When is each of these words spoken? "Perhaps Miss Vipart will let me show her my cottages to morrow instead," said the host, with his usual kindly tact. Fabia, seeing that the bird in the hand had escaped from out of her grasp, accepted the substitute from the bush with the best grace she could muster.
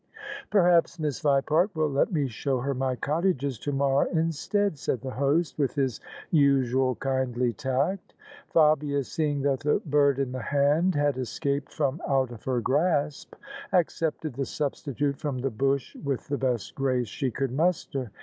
"Perhaps 0.49 0.97
Miss 0.97 1.21
Vipart 1.21 1.69
will 1.75 1.87
let 1.91 2.11
me 2.11 2.25
show 2.27 2.57
her 2.61 2.73
my 2.73 2.95
cottages 2.95 3.59
to 3.59 3.71
morrow 3.71 4.09
instead," 4.09 4.79
said 4.79 5.01
the 5.01 5.11
host, 5.11 5.59
with 5.59 5.75
his 5.75 5.99
usual 6.31 6.95
kindly 6.95 7.53
tact. 7.53 8.15
Fabia, 8.51 9.03
seeing 9.03 9.43
that 9.43 9.59
the 9.59 9.79
bird 9.85 10.17
in 10.17 10.31
the 10.31 10.41
hand 10.41 10.95
had 10.95 11.17
escaped 11.19 11.71
from 11.71 12.01
out 12.07 12.31
of 12.31 12.43
her 12.45 12.61
grasp, 12.61 13.35
accepted 13.73 14.33
the 14.33 14.45
substitute 14.47 15.19
from 15.19 15.37
the 15.37 15.51
bush 15.51 15.95
with 15.97 16.27
the 16.29 16.37
best 16.39 16.73
grace 16.73 17.07
she 17.07 17.29
could 17.29 17.51
muster. 17.51 18.09